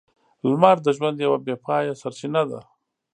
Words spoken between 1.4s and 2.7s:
بې پايه سرچینه ده.